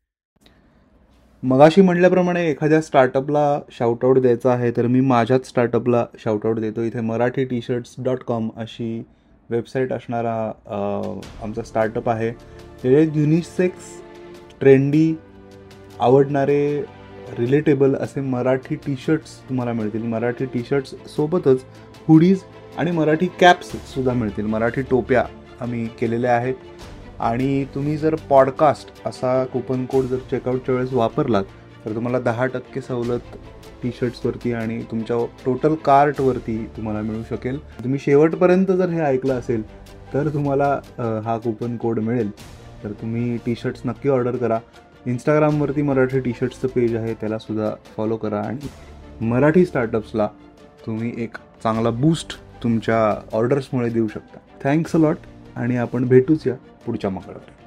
[1.45, 6.82] मगाशी म्हटल्याप्रमाणे एखाद्या स्टार्टअपला शाउटआउट द्यायचा आहे तर मी माझ्याच स्टार्टअपला शाउटआउट देतो.
[6.82, 9.03] इथे Marathi T shirts dot com अशी
[9.49, 10.36] वेबसाईट असणारा
[11.43, 12.29] आमचा स्टार्टअप आहे.
[12.84, 13.91] हे युनिसेक्स
[14.60, 15.13] ट्रेंडी
[15.99, 16.82] आवडणारे
[17.38, 20.03] रिलेटेबल असे मराठी टी शर्ट्स तुम्हाला मिळतील.
[20.03, 21.65] मराठी टी शर्ट्स सोबतच
[22.08, 22.43] हुडीज
[22.77, 24.45] आणि मराठी कॅप्ससुद्धा मिळतील.
[24.45, 25.25] मराठी टोप्या
[25.62, 26.56] आम्ही केलेल्या आहेत.
[27.23, 31.43] आणि तुम्ही जर पॉडकास्ट असा कुपन कोड जर चेकआउटच्या वेळेस वापरलात
[31.86, 33.36] तर तुम्हाला दहा टक्के सवलत
[33.83, 37.59] टी शर्ट्सवरती आणि तुमच्या टोटल कार्टवरती तुम्हाला मिळू शकेल.
[37.83, 39.63] तुम्ही शेवटपर्यंत जर हे ऐकलं असेल
[40.13, 40.69] तर तुम्हाला
[41.25, 42.31] हा कुपन कोड मिळेल.
[42.83, 44.59] तर तुम्ही टी शर्ट्स नक्की ऑर्डर करा.
[45.07, 48.41] इंस्टाग्रामवरती मराठी टी शर्ट्सचं पेज आहे त्यालासुद्धा फॉलो करा.
[48.41, 50.27] आणि मराठी स्टार्टअप्सला
[50.86, 52.99] तुम्ही एक चांगला बूस्ट तुमच्या
[53.38, 54.39] ऑर्डर्समुळे देऊ शकता.
[54.63, 55.17] थँक्स अ लॉट
[55.55, 56.55] आणि आपण भेटूच या.
[56.85, 57.62] पुढच्या मंगळवारी